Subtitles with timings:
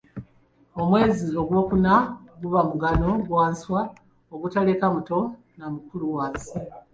[0.79, 1.93] Omwezi gwokuna
[2.41, 3.81] guba mugano gwa nswa
[4.33, 5.19] ogutaleka muto
[5.57, 6.55] na mukulu wansi.